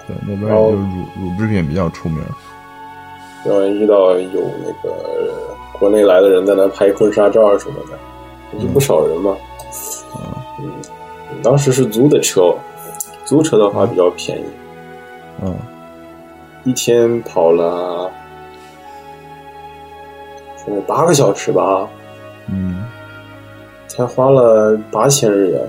[0.08, 0.78] 对，那边就乳
[1.22, 2.19] 乳制品比较出名。
[3.46, 4.93] 然后遇到有那个
[5.80, 7.98] 国内来的人在那拍婚纱照什么的，
[8.60, 9.36] 就不少人嘛。
[10.60, 10.65] 嗯，
[11.44, 12.56] 当时是租的车，
[13.26, 14.44] 租车的话比较便宜。
[15.44, 15.54] 嗯，
[16.64, 18.10] 一天跑了，
[20.66, 21.88] 呃八个小时吧。
[22.48, 22.84] 嗯，
[23.88, 25.62] 才花了八千日元。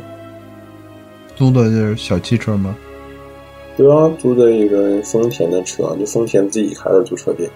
[1.34, 2.76] 租的就是小汽车吗？
[3.76, 7.50] 对啊，租的一个丰田的车，就丰田自己开的租车店。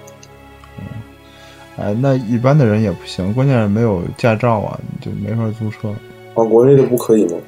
[1.77, 5.91] 哎，那一般的人也不行，关键是没有驾照啊，你就没法租车。
[6.35, 7.39] 啊，国内的不可以吗？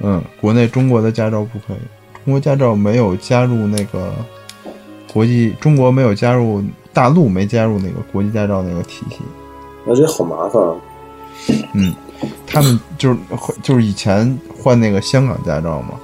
[0.00, 4.12] 嗯，国内中国的驾照不可以，中国驾照没有加入那个
[5.12, 9.18] 国际，中国没有加入大陆没加入那个国际驾照那个体系。
[9.84, 10.74] 那这好麻烦啊。
[11.72, 11.94] 嗯，
[12.46, 13.18] 他们就是
[13.62, 15.94] 就是以前换那个香港驾照嘛。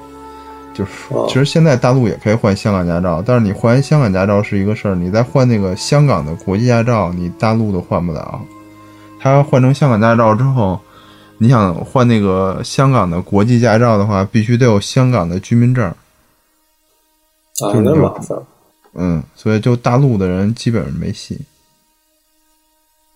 [0.73, 0.91] 就是，
[1.29, 8.41] 其实现在大陆也可以换香港驾照，但是你换香港驾照是一个事儿，你再换那个香港的国际驾照，你大陆都换不了。
[9.21, 10.81] 他换成香港驾照之后，
[11.45, 15.85] 你想换那个香港的国际驾照的话，必须得有香港的居民证。
[15.85, 15.95] 啊，
[17.75, 18.39] 那麻烦。
[18.95, 21.39] 嗯，所以就大陆的人基本上没戏。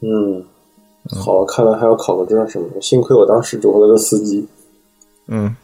[0.01, 0.45] 嗯，
[1.11, 2.83] 好，看来还要考个证什么的。
[2.83, 4.47] 幸亏我当时找了个司机。
[5.29, 5.57] 嗯。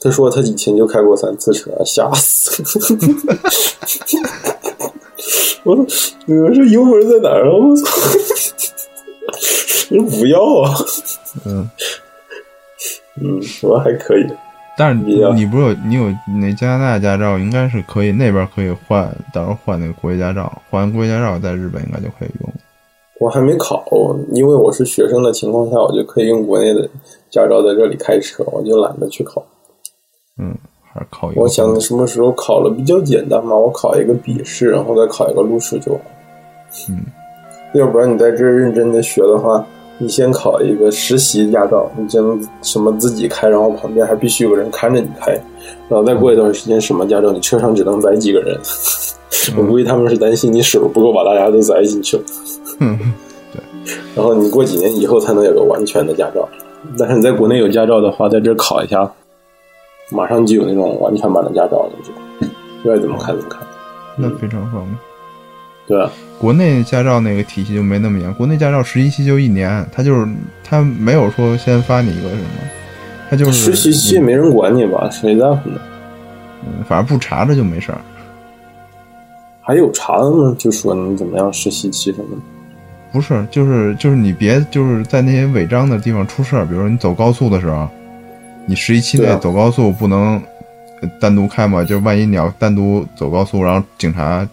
[0.00, 2.62] 他说他以前就开过三次车，吓死！
[5.64, 5.86] 我说
[6.26, 7.84] ：“我说油门在哪儿啊？”我操！
[9.98, 10.74] 我 说不要啊。
[11.46, 11.70] 嗯
[13.20, 14.26] 嗯，我还可以。
[14.76, 22.50] 但是你你不是有你有那加拿大驾照，应该是可以那边可以换，到时候换那个国际驾照，换国际驾照在日本应该就可以用。
[23.20, 23.84] 我还没考，
[24.32, 26.88] 因为我是学生的情况下，我就可以用国内的
[27.30, 29.44] 驾照在这里开车，我就懒得去考。
[30.38, 30.56] 嗯，
[30.92, 31.42] 还是考一个。
[31.42, 36.00] 我想什么时候考了比较简单嘛，我考一个笔试，然后再考一个路试就完。
[36.88, 37.04] 嗯，
[37.74, 39.64] 要不然你在这认真的学的话，
[40.02, 45.30] 你先考一个实习驾照，你就能什么自己开，然后旁边还必须有个人看着你开，
[45.88, 48.58] 然后再过一段时间什么驾照，你车上只能载几个人。
[49.56, 52.22] 我估计他们是担心你手不够把大家都载进去了。
[52.80, 52.98] 嗯，
[53.52, 53.94] 对。
[54.16, 56.48] 然后你过几年以后才能有个完全的驾照，
[56.98, 59.08] 但是你在国内有驾照的话，在这考一下。
[60.10, 62.10] 马上就有那种完全版的驾照了，就
[62.82, 63.60] 愿意怎么开怎么开，
[64.18, 65.11] 那非常方便。
[65.92, 70.26] 对啊，国内驾照那个体系就没那么严，国内驾照实习期就一年，他就是
[70.64, 72.44] 他没有说先发你一个什么，
[73.28, 75.78] 他就是实习期没人管你吧，谁在乎呢？
[76.64, 77.98] 嗯，反正不查着就没事儿。
[79.60, 82.42] 还有查的吗，就说你怎么样实习期什么的。
[83.12, 87.86] 不是，就是就是你别就是在那些违章的地方出事儿，比如说你走高速的时候。
[88.64, 90.40] 你实习期内走高速不能
[91.20, 91.82] 单独开嘛？
[91.82, 94.48] 就万一你要单独走高速，然后警察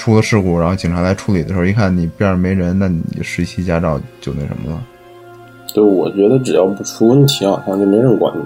[0.00, 4.82] 出了事故，然后警察来处理的时候，一看你边上没人，那你实习驾照就那什么了。
[5.74, 8.42] 对，我觉得只要不出问题，好像就没人管你。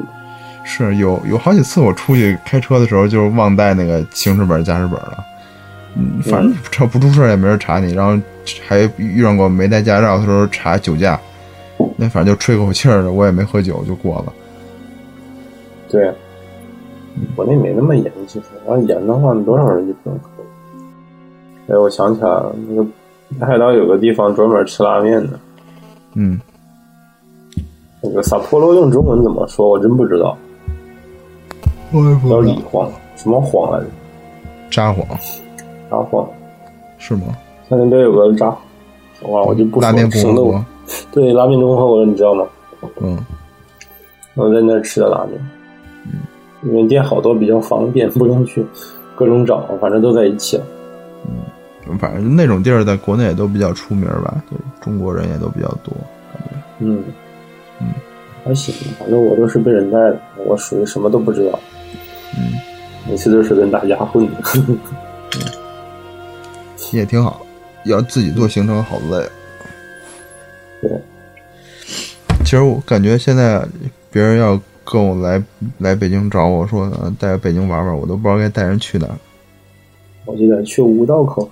[0.65, 5.25] 是有有好几次我出去开车的时候，就忘带那个行驶本、驾驶本了。
[5.97, 8.21] 嗯，反正车不出事也没人查你，然后
[8.67, 11.17] 还遇上过没带驾照的时候查酒驾，
[11.97, 14.33] 那反正就吹口气儿的，我也没喝酒就过了。
[15.89, 16.13] 对，
[17.37, 20.34] 国内没那么严，其实要严的话，多少人就不能喝。
[21.69, 22.85] 哎，我想起来了，那个
[23.41, 25.39] 北海道有个地方专门吃拉面的。
[26.15, 26.41] 嗯。
[28.03, 29.69] 那个撒泼罗用中文怎么说？
[29.69, 30.37] 我真不知道。
[31.91, 33.87] 我也不叫李黄，什么黄来着？
[34.71, 35.07] 札幌
[35.89, 36.27] 札幌。
[36.99, 37.23] 是吗？
[37.69, 38.47] 他那边有个札，
[39.23, 40.65] 哇，我就不说拉面共省得我和国。
[41.13, 42.47] 对拉面共和国，你知道吗？
[43.01, 43.19] 嗯，
[44.35, 45.41] 我在那儿吃的拉面，
[46.05, 46.21] 嗯
[46.61, 48.65] 里面店好多比较方便，不用去
[49.15, 50.65] 各种找，反正都在一起了。
[51.99, 55.95] 反正那种地儿在国内也都比较出名吧，就中国人也都比较多。
[56.79, 57.03] 嗯
[57.81, 57.89] 嗯，
[58.45, 61.59] 还行，反正我都是被人带的，我属于什么都不知道，
[62.37, 62.59] 嗯，
[63.09, 64.41] 每次都是跟大家混的。
[66.93, 67.45] 也挺好，
[67.85, 69.29] 要自己做行程好累。
[70.81, 70.91] 对，
[72.45, 73.67] 其实我感觉现在
[74.13, 75.43] 别人要跟我来
[75.79, 79.17] 来北京找我说呃带北京玩玩，我都不知道该带人去哪儿。
[80.25, 81.49] 我就得去五道口，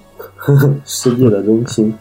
[0.85, 1.95] 世界的中心。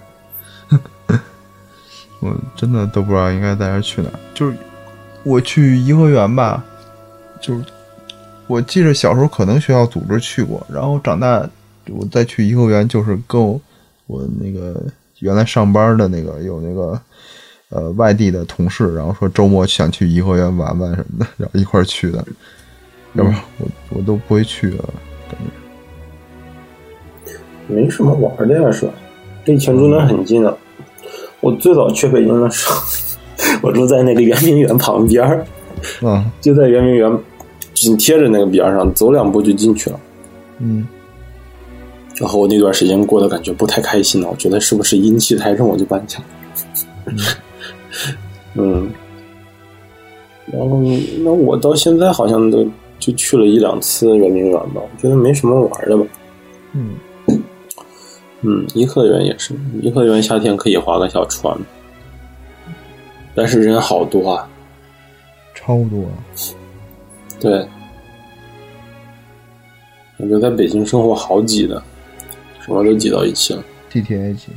[2.22, 4.20] 我真的都不知道应该带他去哪儿。
[4.34, 4.56] 就是
[5.24, 6.64] 我去颐和园吧，
[7.42, 7.66] 就是
[8.48, 11.50] 我记着小时候可能学校组织去过，然后长大
[11.90, 13.60] 我再去颐和园，就是跟我
[14.08, 14.82] 我那个
[15.20, 17.02] 原来上班的那个有那个
[17.70, 22.24] 呃外地的同事，然后说周末想去颐和园玩玩什么的，然后一块儿去的，
[23.14, 24.84] 要不然我我都不会去了。
[25.30, 25.61] 感觉
[27.72, 28.94] 没什么玩的呀，是吧？
[29.46, 30.56] 离全中南很近啊。
[31.40, 32.80] 我最早去北京的时候，
[33.64, 35.46] 我住在那个圆明园旁边儿，
[36.04, 37.12] 嗯，就在圆明园
[37.74, 40.00] 紧贴着那个边上，走两步就进去了。
[40.60, 40.88] 嗯，
[42.20, 46.20] 然后我那段时间过得感觉不太开心了，我觉得是不是阴气太重，我就搬家。
[48.54, 48.88] 嗯，
[50.52, 50.80] 然后
[51.24, 52.64] 那我到现在好像都
[53.00, 56.06] 就去了一两次圆明园吧，我觉得没什么玩的吧。
[56.74, 56.92] 嗯，
[58.42, 61.56] 嗯，颐和园也是，颐和园夏天可以划个小船，
[63.36, 64.50] 但是人好多啊。
[65.54, 66.06] 超多。
[67.40, 67.60] 对，
[70.18, 71.82] 感觉在北京生活好挤的，
[72.60, 73.64] 什么都挤到一起了。
[73.90, 74.48] 地铁也挤，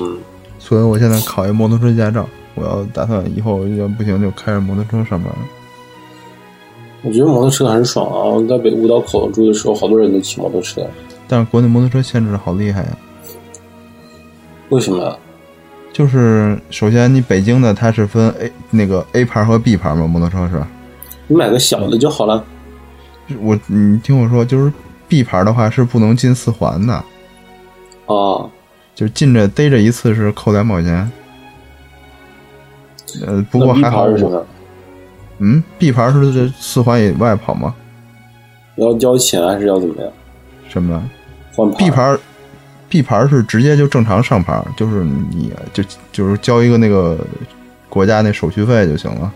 [0.00, 0.18] 嗯，
[0.58, 5.32] 所以我现在考一摩托车驾照，我要打算以后要不行就开着摩托车上班。
[7.02, 8.30] 我觉得摩托车还是爽啊！
[8.30, 10.86] 我在北五道口住的时候，好多人都骑摩托车。
[11.28, 12.98] 但是国内摩托车限制的好厉害呀、
[14.68, 15.16] 为什么呀？
[15.92, 20.66] 就是首先你北京的它是分 A 那个 A 牌和 B 牌嘛，摩托车是吧？
[21.28, 22.44] 你买个小的就好了。
[23.40, 24.72] 我你听我说，就是
[25.08, 26.94] B 牌的话是不能进四环的，
[28.06, 28.50] 啊，
[28.94, 31.10] 就是进着逮着一次是扣两毛钱。
[33.24, 34.46] 呃，不过还好我牌是什么？
[35.38, 37.74] 嗯，B 牌是这四环以外跑吗？
[38.76, 40.12] 要交钱还是要怎么样？
[40.74, 41.02] 什么？
[41.54, 42.18] 换牌 B 牌
[42.88, 47.16] ，B 牌是直接就正常上牌，就是你就就是交一个那个
[47.88, 49.32] 国家那手续费就行了。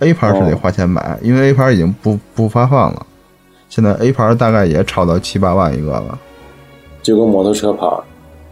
[0.00, 3.06] A 牌是得花钱买，因为 A 牌已经不不发放了。
[3.68, 6.18] 现在 A 牌大概也炒到七八万一个了。
[7.02, 7.86] 就跟摩托车牌，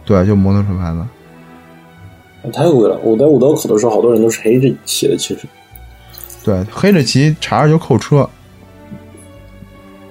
[0.05, 2.51] 对，就摩托车牌子。
[2.51, 2.99] 太贵了。
[3.03, 5.47] 我在五道口的时候，好多人都是黑着骑的，其实。
[6.43, 8.29] 对，黑着骑查着就扣车。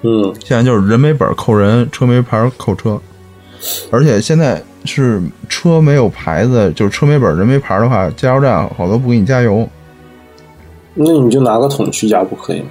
[0.03, 3.01] 嗯，现在就是人没本儿扣人，车没牌儿扣车。
[3.91, 9.69] 而且现在是车没有牌子，就是车没本人没牌儿的话，加油站好多不给你加油。
[10.95, 12.69] 那你就拿个桶去加不可以吗？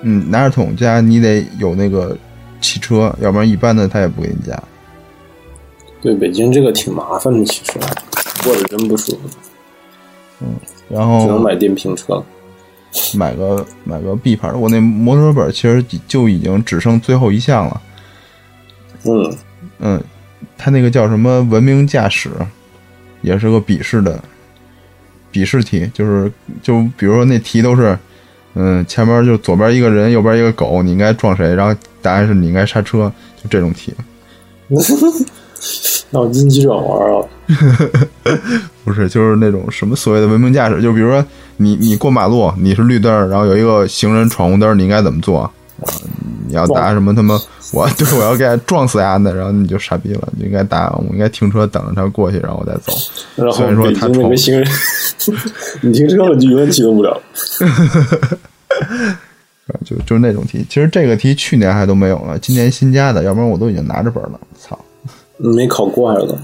[0.00, 2.16] 嗯，拿着桶加，你得有那个
[2.60, 4.58] 汽车，要不然一般的他也不给你加。
[6.00, 7.78] 对，北京这个挺麻烦的，其实
[8.42, 9.38] 过得真不舒服，
[10.40, 10.48] 嗯
[10.88, 12.24] 然后只能买电瓶车了。
[13.16, 17.82] 买个买个 B 牌儿，我那摩托车本其实就已经只剩最后一项了。
[19.04, 19.36] 嗯，
[19.78, 20.02] 嗯，
[20.56, 22.30] 他那个叫什么文明驾驶，
[23.22, 24.22] 也是个笔试的
[25.30, 27.98] 笔试题，就是就比如说那题都是，
[28.54, 31.54] 嗯，前面就左边一个人，右边一个狗，你应该撞谁？
[31.54, 33.92] 然后答案是你应该刹车，就这种题。
[36.14, 37.20] 脑筋急转弯啊！
[38.84, 41.24] 不是，就是那种什么所谓的文明驾驶，就比如说
[41.56, 45.40] 你你过马路，你是绿灯，然后有一个行人闯红灯，你应该怎么做？
[45.40, 45.50] 啊
[46.46, 47.34] 你要答什么他妈
[47.72, 52.92] 我 对我要给他撞死丫的，然后你就傻逼了，你应该答我应该停车等着他过去，然后我再走。
[53.34, 54.68] 然后说北京那他闯个行人，
[55.82, 57.20] 你停车了就永远启动不了。
[59.84, 64.38] 就就是那种题，其实这个题去年还都没有呢，今年新加的，要不然我都已经拿着本了。
[64.60, 64.83] 操，你
[65.50, 66.42] 没考过还是怎么？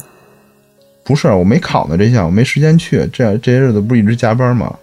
[1.03, 4.75] 不是我没考呢，这项我没时间去，这这些日子不是一直加班吗？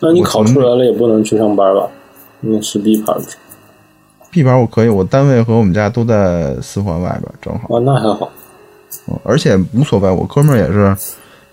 [0.00, 1.88] 那你考出来了也不能去上班吧？
[2.40, 3.36] 那是 B 牌不是
[4.30, 8.30] ？B 牌我可以，我单位和我们家都在四环外边，正好，啊，那还好。
[9.08, 10.96] 嗯而且无所谓，我哥们儿也是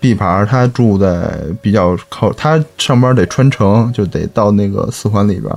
[0.00, 5.52] B 牌，他住在比较靠，他上班得穿城，就得到那个四环里边。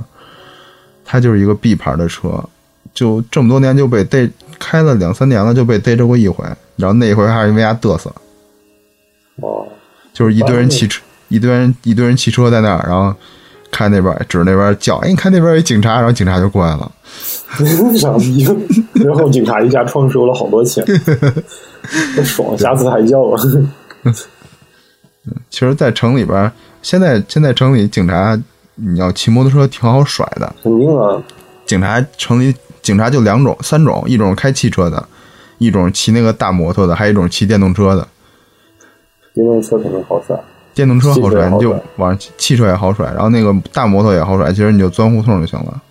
[1.04, 2.42] 他就是一个 B 牌的车，
[2.92, 6.44] 就这么多年就被逮开了两三年了，就被逮着过一回。
[6.76, 8.12] 然后那一回还是因为他嘚瑟，
[9.40, 9.66] 哦，
[10.12, 13.14] 就是一堆人骑车，一堆人一堆人骑车在那儿，然后
[13.70, 16.90] 看那边指那边叫，哎，你看那边有警察，然后警察就过来了。
[17.98, 18.46] 傻逼！
[18.94, 20.84] 然后警察一下创收了好多钱，
[22.14, 22.56] 多 爽！
[22.56, 23.40] 下次还叫啊！
[25.50, 26.50] 其实，在城里边，
[26.80, 28.40] 现在现在城里警察，
[28.76, 30.54] 你要骑摩托车挺好甩的。
[30.62, 31.20] 肯定啊，
[31.66, 32.54] 警察城里
[32.88, 35.06] 警察就两种、三种，一种是开汽车的，
[35.58, 38.08] 一种骑那个大摩托的，还有一种骑电动车的。
[39.34, 40.34] 电动车肯定好甩，
[40.72, 45.82] 电动车好甩，你就甩往汽车也好甩，然后那个大摩托也好甩，其实你就钻胡同就行了。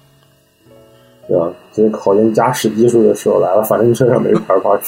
[1.28, 1.48] 对啊？
[1.72, 4.76] 就是考验驾驶技术的时候来了，反正车上没牌儿挂。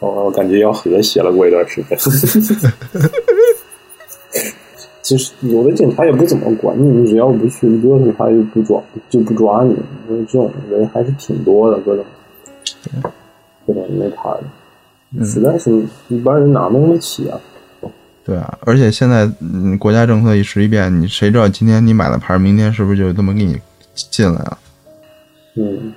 [0.00, 1.96] 哦，我感觉要和谐了，过一段时间。
[5.02, 8.80] 其实有的警察也不怎么管你，你只要不去折腾他，就不抓
[9.10, 9.74] 就不抓你。
[10.08, 12.04] 因为这种人还是挺多的，各种
[13.66, 14.30] 各种没牌
[15.12, 17.38] 的，实在是一般人哪弄得起啊？
[18.24, 23.58] 对啊，而且现在嗯，国家政策一时一变，你谁知道今天你买了牌，明天是不是就这么给你
[23.94, 24.58] 进来了？
[25.56, 25.92] 嗯，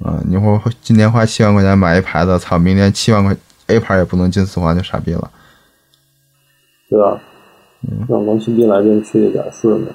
[0.00, 3.36] 啊，你会今天花七万块钱买一牌子，操，明天七万块
[3.66, 5.28] A 牌也不能进四环，就傻逼了。
[6.88, 7.20] 对吧？
[8.00, 9.92] 这种东西变来变去一，点顺的。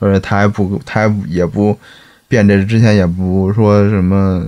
[0.00, 1.76] 而且他还不，他还也不
[2.28, 4.44] 变这之前也不说什么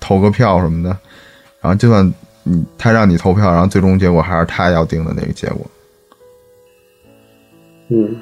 [0.00, 0.90] 投个票什么的，
[1.60, 5.66] 然后就算你他让你投票，然后最终结果还是他要定的那个结果。
[7.88, 8.16] 嗯，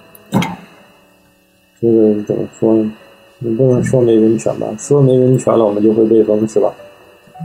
[1.81, 2.93] 这个怎么说呢？
[3.39, 4.67] 你不能说没人权吧？
[4.79, 6.73] 说没人权了，我们就会被封，是吧？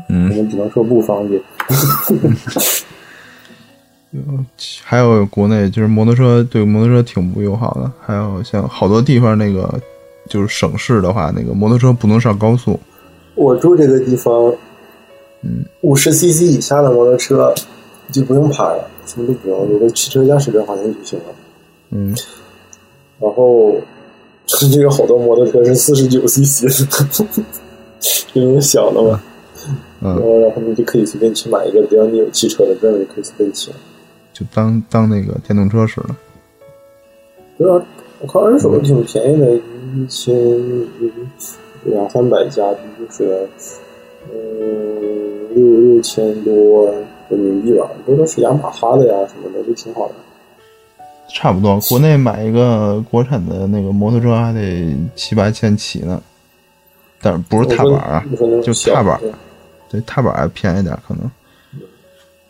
[0.10, 1.42] 嗯我嗯，们只能说不方便。
[4.84, 9.80] 还有国内就是摩托车对摩托车挺不友好的，还有像好多地方那个
[10.30, 12.80] 就是省市的话，那个摩托车不能上高速。
[13.36, 14.54] 我住这个地方，
[15.42, 17.54] 嗯，五十 CC 以下的摩托车
[18.12, 21.26] 就不用拍了，什么都不用，有个汽车驾驶证好像就行了。
[21.90, 22.16] 嗯，
[23.20, 23.76] 然后
[24.46, 27.38] 这有好多摩托车是四十九 CC 的，
[28.34, 29.20] 这种小的嘛。
[29.24, 29.30] 嗯
[30.04, 33.78] 然后然后你就可以随便去买一个，只要你有汽车的证，就可以随便骑了。
[34.34, 36.18] 就当当那个电动车使了。
[37.58, 37.86] 对啊，
[38.20, 40.34] 我看二手挺便宜的，一千
[41.84, 43.48] 两三百加币，就是
[44.34, 46.92] 嗯六六千多
[47.30, 50.16] 人民币吧，这都是雅马哈的呀什么的，都挺好的。
[51.30, 56.22] 差不多，国内买一个国产的那个摩托车还得七八千起呢，
[57.22, 58.26] 但是不是踏板啊
[58.64, 59.20] 就踏板，
[59.90, 61.32] 对，踏板还便宜点可能。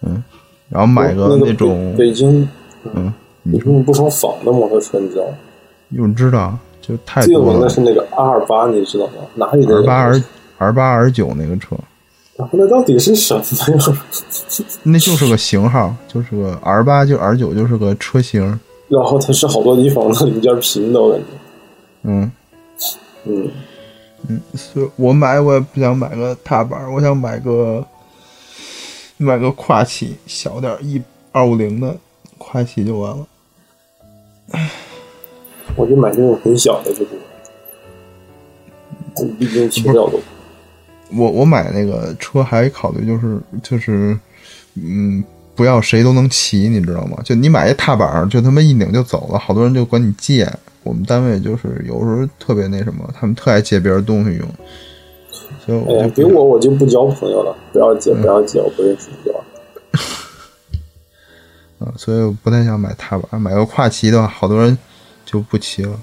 [0.01, 0.23] 嗯，
[0.73, 2.49] 然后买那个那种，北北京
[2.95, 3.13] 嗯，
[3.45, 5.33] 北京有不少仿的摩托车，你知道吗？
[5.89, 9.13] 有人知道，就太最有多了名的是那个 R 二八，你知道吗？
[9.35, 10.23] 哪里的，R 八 R
[10.57, 11.75] R 八 R 九那个车，
[12.51, 13.41] 那到底是什么
[13.75, 13.97] 呀？
[14.81, 18.41] 那就是个型号，就是个 R 八就 R 九就是个车型，
[18.87, 21.25] 然后它是好多地方的零件拼的，我感觉。
[22.01, 22.31] 嗯。
[23.25, 23.49] 嗯，
[24.55, 27.85] 所以我买我也不想买个踏板，我想买个
[29.17, 31.01] 买个跨骑，小点一
[31.31, 31.95] 二五零的
[32.37, 33.27] 跨骑就完了。
[35.75, 37.23] 我就买这种很小的就行了。
[39.39, 40.19] 毕竟骑不了多。
[41.15, 44.17] 我我买那个车还考虑就是就是，
[44.75, 45.23] 嗯，
[45.55, 47.17] 不要谁都能骑，你知道吗？
[47.23, 50.51] 就你买一踏板，就他妈一拧就走了，好多人就管你借。
[50.83, 54.47] 我们单位就是有时候特别那什么，他们特爱借别人东西用，
[55.65, 59.43] 所以哎呀给我我就不交朋友了，不要借，不要借，我不认识你就好。
[61.79, 64.77] 啊，所以我不太想买踏板，买个跨骑的话，好多人
[65.25, 65.99] 就不骑了。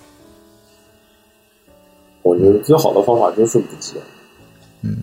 [2.22, 3.95] 我觉得最好的方法就是不借。
[4.83, 4.99] 嗯，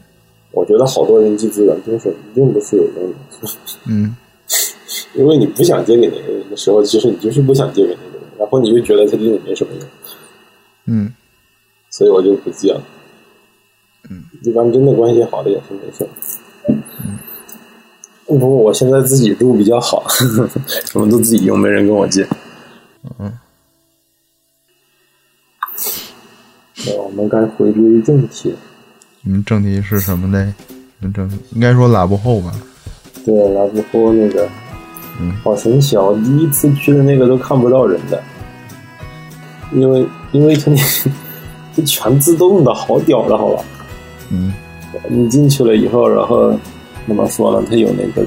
[0.51, 3.49] 我觉得好多人际资源真是并不是有用的，
[3.85, 4.15] 嗯，
[5.15, 9.83] 因为你不想借给那个人的时候，其实你就是不想借给那个人，然后你又觉得他对你没什么用，
[10.85, 11.13] 嗯，
[11.89, 12.81] 所以我就不借了。
[14.09, 16.07] 嗯，一般真的关系好的也是没事。
[16.67, 16.81] 嗯，
[18.25, 20.05] 不过我现在自己住比较好，
[20.85, 22.27] 什么都自己用，没人跟我借。
[23.19, 23.31] 嗯。
[26.85, 28.53] 那我们该回归正题。
[29.21, 30.55] 你们正题是什么呢？
[30.99, 32.51] 你们正应该说拉布后吧？
[33.25, 34.47] 对，拉布后那个，
[35.19, 36.03] 嗯，好神奇啊！
[36.03, 38.23] 我第一次去的那个都看不到人的，
[39.73, 40.83] 因为因为肯定
[41.75, 43.63] 这全自动的，好屌的，好吧？
[44.29, 44.53] 嗯
[45.09, 46.51] 你进去了以后然后
[47.07, 48.25] 怎么说呢他有那个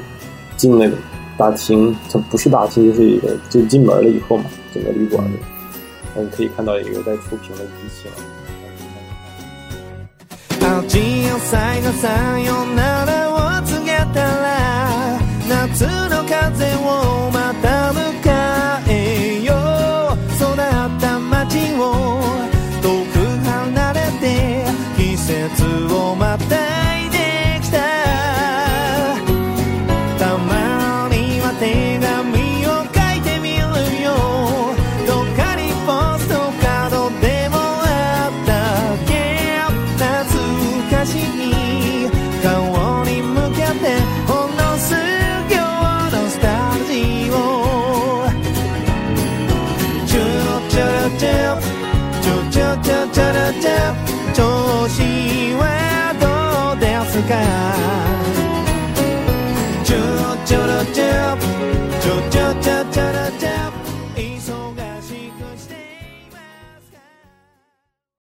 [0.56, 0.96] 进那个
[1.36, 5.36] 大厅它不是大厅就是一个就进门了以后嘛整个旅馆里
[6.16, 8.40] 你可以看到也有带触屏的机器了。